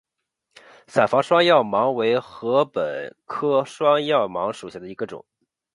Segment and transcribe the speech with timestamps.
[0.87, 5.23] 伞房双药芒为禾本科双药芒属下的一个种。